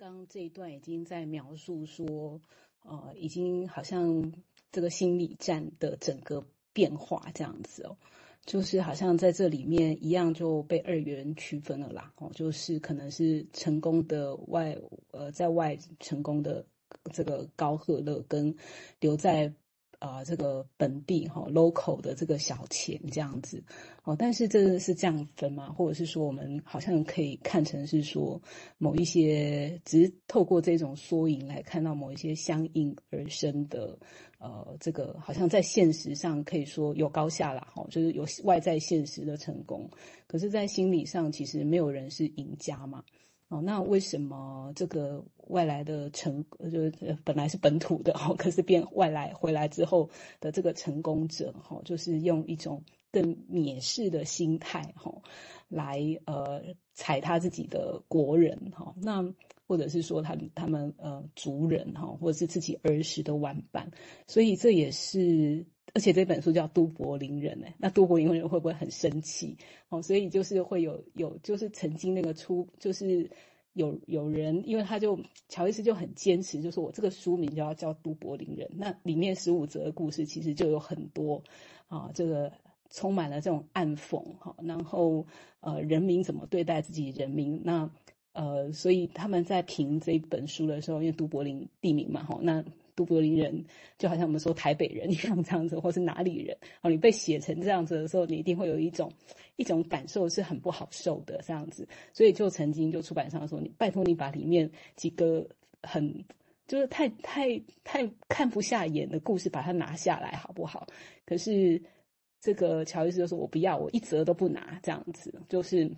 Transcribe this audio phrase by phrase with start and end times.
[0.00, 2.40] 刚刚这一段已经在描述说，
[2.84, 4.32] 呃，已经好像
[4.72, 6.42] 这个心理战的整个
[6.72, 7.98] 变化这样子哦，
[8.46, 14.74] 就是好像在这里面一样就被二元区分了啦，哦，就是可能是成功的外，
[15.10, 16.64] 呃，在外成功的
[17.12, 18.56] 这个高赫勒跟
[19.00, 19.52] 留在。
[20.00, 23.62] 啊、呃，这个本地哈、local 的这个小钱这样子，
[24.02, 25.70] 哦，但是这是这样分吗？
[25.70, 28.40] 或者是说，我们好像可以看成是说，
[28.78, 33.98] 某一些只是透过这种缩影来看到某一些相应而生的，
[34.38, 39.86] 呃，这个好像在现实上可以说有高下啦，哈、就是有外在现实的成功，
[40.26, 43.04] 可是，在心理上其实没有人是赢家嘛。
[43.50, 50.08] 哦，那为什么这个外来的成就是本来是本土的哦，可是变外来回来之后
[50.40, 55.12] 的这个成功者哈，就是用一种更蔑视的心态哈，
[55.68, 56.62] 来呃
[56.94, 59.34] 踩他自己的国人哈，那
[59.66, 63.90] 或者是说他他们呃族人哈，或者是自己儿时的玩伴，
[64.28, 65.66] 所以这也是。
[65.92, 69.56] 而且这本书叫都柏林人哎，那都柏林人会不会很生气？
[69.88, 73.28] 哦，所以就是会有有，就是曾经那个出，就是
[73.72, 75.18] 有有人，因为他就
[75.48, 78.70] 乔伊斯就很坚持，就说我这个书名就要叫都柏林人。
[78.76, 81.42] 那里面十五则的故事其实就有很多
[81.88, 82.52] 啊，这个
[82.90, 85.26] 充满了这种暗讽哈，然后
[85.60, 87.60] 呃，人民怎么对待自己人民？
[87.64, 87.90] 那
[88.32, 92.64] 呃，所以他们在评这本书的时候，因为都柏林地名嘛哈，那。
[93.00, 93.64] 都柏林人
[93.96, 99.10] 就好像我们说台北人一样这样子，或是哪里人哦，你被写成这样子的时候，你一定会有一种
[99.56, 105.48] 一种感受是很不好受的这样子，所以就曾经就出版商说，你拜托你把里面几个
[105.82, 106.24] 很
[106.66, 110.86] 就是太太太看不下眼的故事把它拿下来好不好？
[111.24, 111.82] 可是
[112.40, 115.90] 这个乔伊斯就说，我不要，我一折都不拿这样子，就是。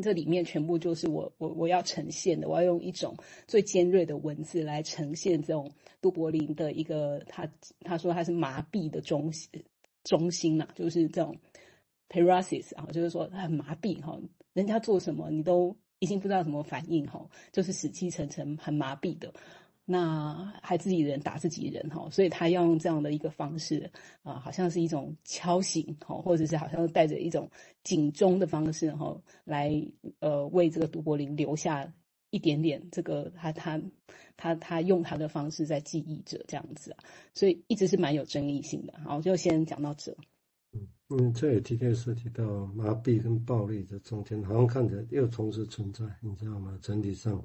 [0.00, 3.14] 这里面全部就是我我我要呈现的，我要用一种
[3.46, 7.46] 最尖锐的文字来呈现这种杜柏林的一个他
[7.80, 9.50] 他说他是麻痹的中心
[10.04, 11.36] 中心呐、就是这种
[12.08, 14.18] paralysis 啊，就是说他很麻痹哈，
[14.54, 19.34] 人家做什么你都已经不知道什么反应哈，就是死气沉沉很麻痹的。
[19.84, 23.90] 那还自己人打自己人哈，所以他要用这样的一个方式
[24.22, 27.50] 啊，好像是一种敲醒哈，或者是好像带着一种
[27.82, 29.70] 警钟的方式哈，来
[30.20, 31.92] 呃为这个都柏林留下
[32.30, 33.82] 一点点这个他他
[34.36, 36.98] 他他用他的方式在记忆着这样子啊，
[37.34, 38.94] 所以一直是蛮有争议性的。
[39.04, 40.16] 好，就先讲到这。
[40.74, 46.78] 嗯嗯，这也的确涉及到麻痹跟暴力的中间，好像看着又同时存在，你知道吗？
[46.80, 47.42] 整体上。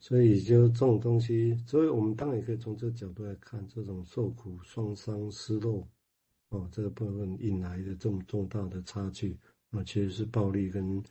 [0.00, 5.86] 所以就这种东西，所以我们当然也可以从这个角度来看，这种受苦、创伤、失落，
[6.50, 9.36] 哦，这个部分引来的这么重大的差距，
[9.70, 11.02] 啊，其实是暴力跟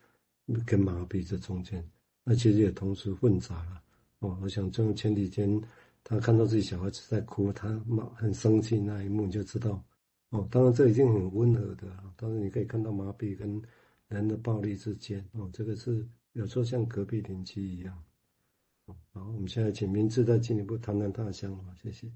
[0.65, 1.85] 跟麻痹这中间，
[2.23, 3.83] 那其实也同时混杂了，
[4.19, 5.61] 哦，我想这种前几天
[6.03, 9.83] 他看到自己小孩子在哭，他妈很生气那一幕你就知道，
[10.29, 13.61] 哦，当然这已经很温和的，当然你可以看到麻痹跟
[14.07, 18.01] 人的暴力之间，哦，这个是有时候像隔壁邻居一样。
[18.87, 22.09] 好，我们现在请明志再进一步谈谈他的想法，谢谢。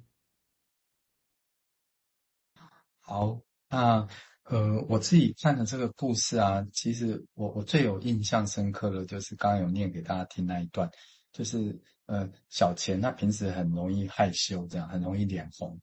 [3.00, 4.08] 好，那
[4.44, 10.90] 呃，我自己看的这个故事啊，其实我我最有印象深刻的，就是刚刚有念给大家听那一段，
[11.34, 15.78] 就是呃，小钱他平时很容易害羞，这样很容易脸红。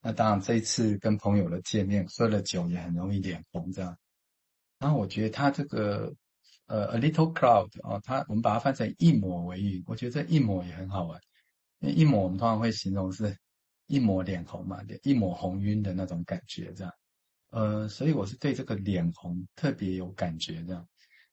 [0.00, 3.96] 那当然这一次跟朋友的见面，喝了酒也很容易脸红，这样。
[4.80, 6.12] 然后我觉得他这个。
[6.66, 11.20] 呃，a little cloud 啊、哦，它我们把它翻成一抹微云，我觉得这一抹也很好玩。
[11.80, 13.36] 因为一抹我们通常会形容是
[13.88, 16.92] 一抹脸红嘛，一抹红晕的那种感觉这样。
[17.50, 20.88] 呃，所以我是对这个脸红特别有感觉这样。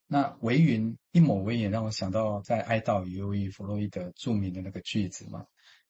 [0.08, 5.46] 那微云一抹微云让我想到在《哀悼与忧郁》弗洛伊德著名的那个句子嘛，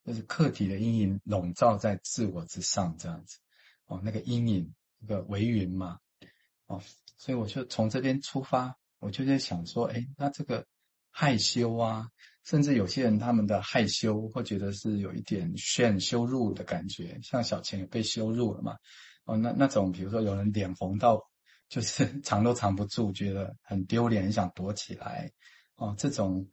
[0.06, 3.38] 就是客体的阴影笼罩在自我之上这样子。
[3.86, 5.98] 哦，那个阴影那个微云嘛，
[6.68, 6.82] 哦，
[7.16, 8.76] 所以我就从这边出发。
[9.00, 10.66] 我就在想说，哎，那这个
[11.10, 12.10] 害羞啊，
[12.44, 18.76] 甚至有些人他们的害羞会觉得是有一点炫羞辱的感觉，像小钱也被羞辱了嘛。
[19.24, 21.24] 哦，那那种比如说有人脸红到
[21.70, 25.32] 就是 藏都藏不住，觉得很丢脸，很想躲起来。
[25.76, 26.50] 哦，这种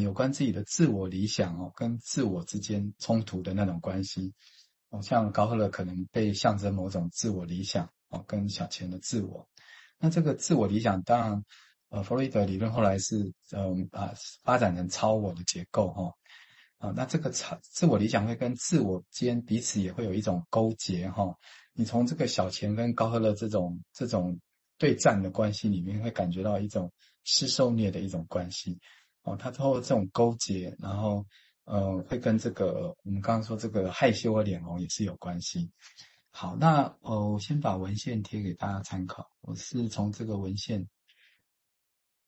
[0.00, 4.34] 有关自己的自我理想哦，跟自我之间冲突的那种关系。
[4.90, 9.48] 哦，像高贺乐可能被象征某种自我理想哦，跟小钱的自我。
[9.98, 11.44] 那这个自我理想当然。
[11.90, 14.12] 呃，弗洛伊德理论后来是，嗯啊，
[14.44, 16.12] 发展成超我的结构哈，
[16.78, 21.34] 啊，那这个超自我理想会跟自我间彼此也会有一种勾结哈。
[21.72, 24.38] 你从这个小钱跟高贺乐这种这种
[24.76, 26.92] 对战的关系里面，会感觉到一种
[27.24, 28.78] 施受虐的一种关系。
[29.22, 31.24] 哦，他透过这种勾结，然后
[31.64, 35.70] 呃，会跟这个我们刚刚说这个害羞和脸红也是有关系。
[36.30, 39.26] 好，那呃，我先把文献贴给大家参考。
[39.40, 40.86] 我是从这个文献，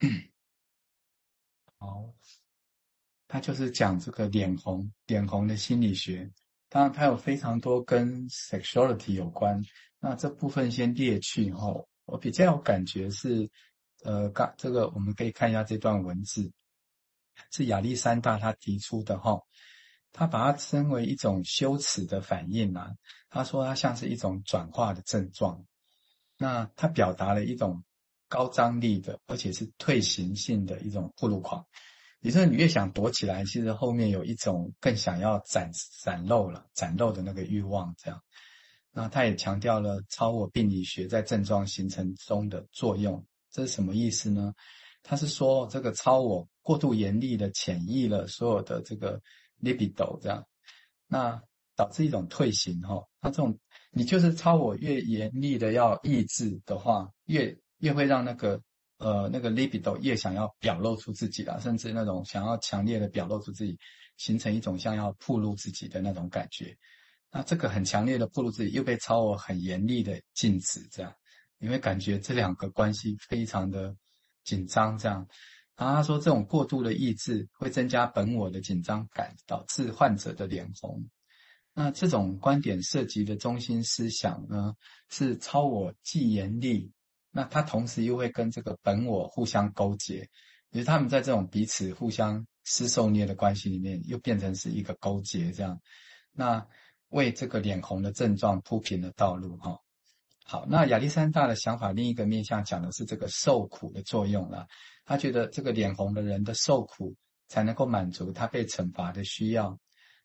[1.79, 2.15] 好，
[3.29, 6.31] 他就是讲这个脸红，脸红的心理学。
[6.69, 9.63] 当然，它有非常多跟 sexuality 有关。
[9.99, 13.51] 那这部分先列去后，我比较有感觉是，
[14.05, 16.51] 呃，刚这个我们可以看一下这段文字。
[17.51, 19.41] 是亚历山大他提出的哈，
[20.13, 22.91] 他把它称为一种羞耻的反应啊。
[23.29, 25.65] 他说它像是一种转化的症状。
[26.37, 27.83] 那他表达了一种
[28.31, 31.63] 高张力的，而且是退行性的一种暴露狂。
[32.21, 35.71] 也就是你越想躲起来，其实后面有一种更想要展
[36.03, 37.95] 展露了、展露的那个欲望。
[37.99, 38.23] 这样，
[38.93, 43.27] 那他也强调了超我病理学在症状形成中的作用。
[43.51, 44.55] 这是什么意思呢？
[45.03, 46.49] 他是说这个超我。
[46.63, 49.21] 过度严厉的潜抑了所有的这个
[49.61, 50.47] libido，这样，
[51.09, 51.43] 那
[51.75, 53.03] 导致一种退行哈。
[53.21, 53.59] 那这种
[53.91, 58.63] 你就是超我越严厉的要抑制的话，越越会让那个
[58.99, 63.77] 呃那个 libido 越想要表露出自己啦，甚至那种想要强烈的表露出自己，
[64.17, 66.77] 形成一种像要暴露自己的那种感觉。
[67.33, 71.13] 那这个很强烈的暴露自己，又被超我很严厉的禁止，这样
[71.59, 73.95] 你会感觉这两个关系非常的
[74.45, 75.27] 紧张，这样。
[75.77, 81.03] 然后他说，这种过度的抑制会增加本我的紧张感，导致患者的脸红。
[81.73, 84.75] 那这种观点涉及的中心思想呢，
[85.09, 86.93] 是超我既严厉，
[87.31, 90.29] 那他同时又会跟这个本我互相勾结，
[90.71, 95.81] 也就是他们在这种彼此互相施受虐的关系里面，又变成是一个勾结这样。
[96.33, 96.67] 那
[97.09, 99.79] 为这个脸红的症状铺平了道路哈。
[100.45, 104.67] 好，那亚历山大的想法另一个面向讲的是这个受苦的作用了。
[105.05, 107.15] 他觉得这个脸红的人的受苦
[107.47, 109.79] 才能够满足他被惩罚的需要，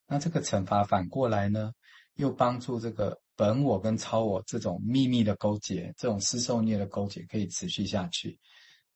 [0.07, 1.71] 那这个惩罚反过来呢，
[2.15, 8.39] 又帮助这个本我跟超我这种秘密的勾结，这种施受虐的勾结可以持续下去。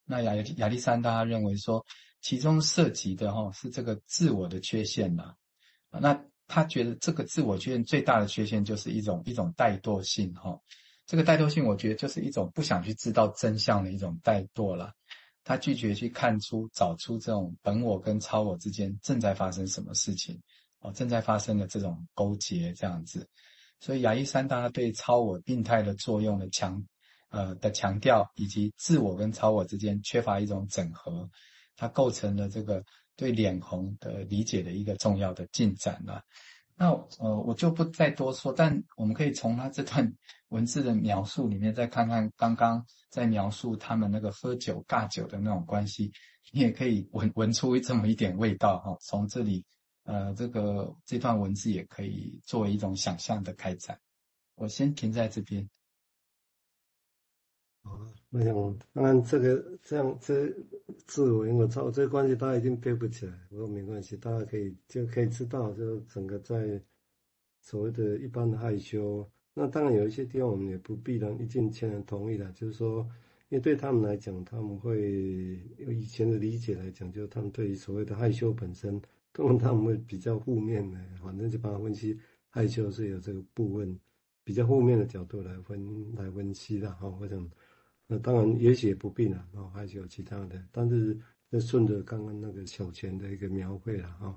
[0.06, 1.86] 那亚亚历山大认为说，
[2.22, 5.36] 其中涉及的哈是这个自我的缺陷呐。
[5.92, 10.60] 那他觉得这个自我缺陷最大的缺陷就是一种一种怠惰性哈。
[11.06, 14.94] 这个怠惰性，我觉得就是一种不想去知道真相的一种怠惰了。
[15.44, 20.40] 他拒绝去看出、找出这种本我跟超我之间正在发生什么事情，
[20.80, 23.28] 哦，正在发生的这种勾结这样子。
[23.80, 26.84] 所以亚历山大对超我病态的作用的强，
[27.30, 31.30] 呃的强调，以及自我跟超我之间缺乏一种整合，
[31.76, 32.84] 它构成了这个
[33.16, 36.22] 对脸红的理解的一个重要的进展了。
[36.76, 40.14] 那呃，我就不再多说，但我们可以从他这段
[40.48, 46.10] 文字的描述里面，再看看刚刚在描述他们那个喝酒尬酒的那种关系，
[46.54, 48.98] 你也可以闻闻出这么一点味道哈。
[49.02, 49.66] 从这里，
[50.10, 53.96] 呃，这个这段文字也可以作为一种想象的开展。
[54.56, 55.70] 我先停在这边。
[57.84, 57.92] 啊，
[58.32, 60.52] 我想当然这个这样这
[61.06, 63.34] 自我因为超这关系，大家一定背不起来。
[63.52, 66.82] 不过没关系，大家可以就可以知道，就整个在
[67.62, 69.30] 所谓的一般的害羞。
[69.54, 73.08] 那当然有一些地方我们也不必然一定全然同意的，就是说，
[73.50, 79.00] 因为对他们来讲，他们会有以前的理解来讲，就是他们对于所谓的害羞本身，
[79.40, 82.20] 可能他们会比较负面的，反正就把它分析
[82.50, 84.00] 害羞是有这个部分
[84.44, 87.50] 比较负面的角度来分来分析的哈，我想。
[88.12, 90.60] 那当然，也许也不必了哦，还是有其他的。
[90.72, 91.16] 但是，
[91.48, 94.36] 那顺着刚刚那个小钱的一个描绘了啊。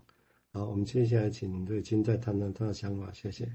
[0.52, 3.50] 好，我们接下来请瑞青再谈谈他的想法，谢谢。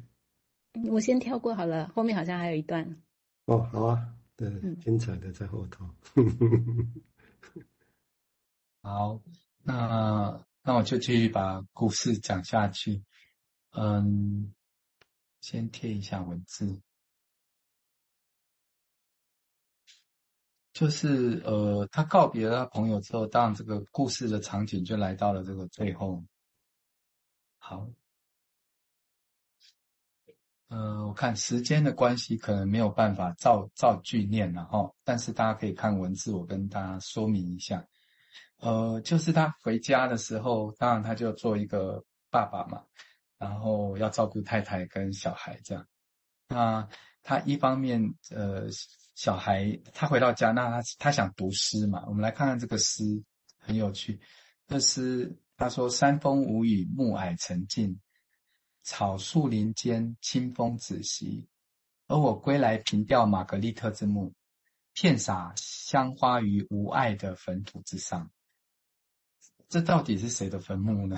[0.90, 2.84] 我先跳过好了，后面好像还有一段。
[3.46, 4.50] 哦，好啊，对，
[4.82, 5.86] 精彩的在后头。
[6.16, 7.04] 嗯、
[8.82, 9.22] 好，
[9.62, 13.02] 那那我就继续把故事讲下去。
[13.70, 14.54] 嗯，
[15.40, 16.82] 先贴一下文字。
[20.74, 26.22] 就是呃，他告别了他朋友之后，当然这个故事的场景就来到了这个最后。
[27.60, 27.88] 好，
[30.68, 37.88] 呃，我看时间的关系，可能没有办法照照句念了哈，但是大家可以看文字，我跟大家说明一下。
[38.60, 42.84] 呃，就是他回家的时候，当然他就做一个爸爸嘛，
[43.38, 45.88] 然后要照顾太太跟小孩这样。
[46.48, 46.88] 那
[47.24, 48.68] 他一方面呃。
[49.18, 52.06] 小孩他回到家，那他他想读诗嘛？
[52.06, 53.04] 我们来看看这个诗，
[53.58, 54.22] 很有趣。
[54.68, 58.00] 这诗他说：“山风无语，暮霭沉静，
[58.84, 61.48] 草树林间，清风止息。
[62.06, 64.36] 而我归来，凭吊玛格丽特之墓，
[64.94, 68.30] 遍洒香花于无爱的坟土之上。”
[69.70, 71.18] 这到底是谁的坟墓呢？